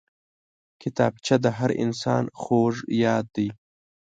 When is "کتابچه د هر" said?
0.81-1.71